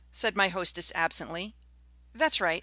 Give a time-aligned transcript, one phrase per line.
[0.09, 1.55] said my hostess absently.
[2.11, 2.59] "That's right.